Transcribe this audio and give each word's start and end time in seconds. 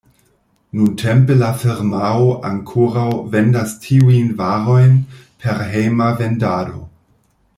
Nuntempe 0.77 1.35
la 1.41 1.49
firmao 1.63 2.31
ankoraŭ 2.49 3.05
vendas 3.35 3.75
tiujn 3.85 4.33
varojn 4.41 4.97
per 5.45 5.63
hejma 5.75 6.09
vendado. 6.23 6.83